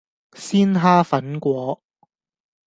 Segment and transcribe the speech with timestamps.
[0.33, 1.79] 鮮蝦粉果